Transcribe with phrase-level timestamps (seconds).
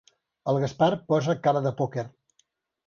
[0.53, 2.09] El Gaspar posa cara de pòquer.